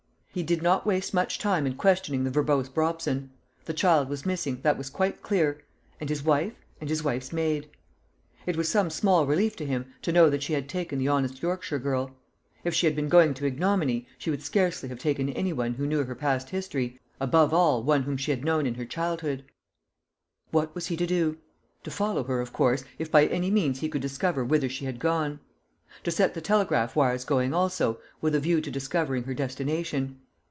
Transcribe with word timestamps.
He 0.33 0.43
did 0.43 0.61
not 0.61 0.85
waste 0.87 1.13
much 1.13 1.39
time 1.39 1.67
in 1.67 1.75
questioning 1.75 2.23
the 2.23 2.29
verbose 2.29 2.69
Brobson. 2.69 3.31
The 3.65 3.73
child 3.73 4.07
was 4.07 4.25
missing 4.25 4.61
that 4.61 4.77
was 4.77 4.89
quite 4.89 5.21
clear 5.21 5.61
and 5.99 6.07
his 6.09 6.23
wife, 6.23 6.53
and 6.79 6.89
his 6.89 7.03
wife's 7.03 7.33
maid. 7.33 7.67
It 8.45 8.55
was 8.55 8.69
some 8.69 8.89
small 8.89 9.25
relief 9.27 9.57
to 9.57 9.65
him 9.65 9.87
to 10.03 10.13
know 10.13 10.29
that 10.29 10.41
she 10.41 10.53
had 10.53 10.69
taken 10.69 10.99
the 10.99 11.09
honest 11.09 11.41
Yorkshire 11.41 11.79
girl. 11.79 12.15
If 12.63 12.73
she 12.73 12.85
had 12.85 12.95
been 12.95 13.09
going 13.09 13.33
to 13.33 13.45
ignominy, 13.45 14.07
she 14.17 14.29
would 14.29 14.41
scarcely 14.41 14.87
have 14.87 14.99
taken 14.99 15.27
any 15.31 15.51
one 15.51 15.73
who 15.73 15.85
knew 15.85 16.05
her 16.05 16.15
past 16.15 16.51
history, 16.51 16.97
above 17.19 17.53
all, 17.53 17.83
one 17.83 18.03
whom 18.03 18.15
she 18.15 18.31
had 18.31 18.45
known 18.45 18.65
in 18.65 18.75
her 18.75 18.85
childhood. 18.85 19.43
What 20.51 20.73
was 20.73 20.87
he 20.87 20.95
to 20.95 21.05
do? 21.05 21.39
To 21.83 21.91
follow 21.91 22.23
her, 22.23 22.39
of 22.39 22.53
course, 22.53 22.85
if 22.97 23.11
by 23.11 23.25
any 23.25 23.51
means 23.51 23.81
he 23.81 23.89
could 23.89 24.01
discover 24.01 24.45
whither 24.45 24.69
she 24.69 24.85
had 24.85 24.97
gone. 24.97 25.41
To 26.05 26.09
set 26.09 26.35
the 26.35 26.39
telegraph 26.39 26.95
wires 26.95 27.25
going, 27.25 27.53
also, 27.53 27.99
with 28.21 28.33
a 28.33 28.39
view 28.39 28.61
to 28.61 28.71
discovering 28.71 29.23
her 29.23 29.33
destination. 29.33 30.21